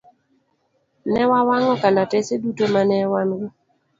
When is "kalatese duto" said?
1.81-2.65